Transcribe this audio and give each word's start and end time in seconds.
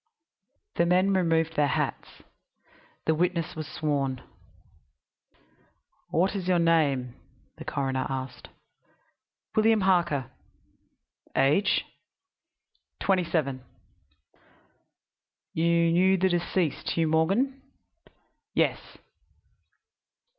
The 0.77 0.87
men 0.87 1.13
removed 1.13 1.55
their 1.55 1.67
hats. 1.67 2.23
The 3.05 3.13
witness 3.13 3.55
was 3.55 3.67
sworn. 3.67 4.23
"What 6.09 6.35
is 6.35 6.47
your 6.47 6.57
name?" 6.57 7.13
the 7.57 7.65
coroner 7.65 8.07
asked. 8.09 8.47
"William 9.55 9.81
Harker." 9.81 10.31
"Age?" 11.37 11.85
"Twenty 12.99 13.23
seven." 13.25 13.63
"You 15.53 15.91
knew 15.91 16.17
the 16.17 16.29
deceased, 16.29 16.89
Hugh 16.89 17.07
Morgan?" 17.07 17.61
"Yes." 18.55 18.97